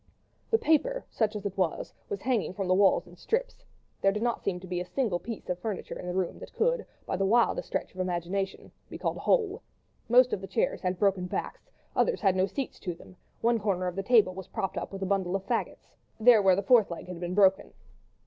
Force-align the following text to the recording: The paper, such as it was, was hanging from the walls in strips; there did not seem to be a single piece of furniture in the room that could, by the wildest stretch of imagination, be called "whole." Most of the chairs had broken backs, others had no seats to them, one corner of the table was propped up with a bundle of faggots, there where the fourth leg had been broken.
The 0.49 0.57
paper, 0.57 1.05
such 1.11 1.35
as 1.35 1.45
it 1.45 1.55
was, 1.55 1.93
was 2.09 2.21
hanging 2.23 2.55
from 2.55 2.67
the 2.67 2.73
walls 2.73 3.05
in 3.05 3.15
strips; 3.15 3.63
there 4.01 4.11
did 4.11 4.23
not 4.23 4.41
seem 4.41 4.59
to 4.59 4.65
be 4.65 4.79
a 4.81 4.85
single 4.87 5.19
piece 5.19 5.47
of 5.47 5.59
furniture 5.59 5.99
in 5.99 6.07
the 6.07 6.13
room 6.15 6.39
that 6.39 6.55
could, 6.55 6.87
by 7.05 7.15
the 7.17 7.25
wildest 7.27 7.67
stretch 7.67 7.93
of 7.93 7.99
imagination, 7.99 8.71
be 8.89 8.97
called 8.97 9.17
"whole." 9.19 9.61
Most 10.09 10.33
of 10.33 10.41
the 10.41 10.47
chairs 10.47 10.81
had 10.81 10.97
broken 10.97 11.27
backs, 11.27 11.69
others 11.95 12.19
had 12.19 12.35
no 12.35 12.47
seats 12.47 12.79
to 12.79 12.95
them, 12.95 13.15
one 13.41 13.59
corner 13.59 13.85
of 13.85 13.95
the 13.95 14.01
table 14.01 14.33
was 14.33 14.47
propped 14.47 14.75
up 14.75 14.91
with 14.91 15.03
a 15.03 15.05
bundle 15.05 15.35
of 15.35 15.45
faggots, 15.45 15.93
there 16.19 16.41
where 16.41 16.55
the 16.55 16.63
fourth 16.63 16.89
leg 16.89 17.07
had 17.07 17.19
been 17.19 17.35
broken. 17.35 17.71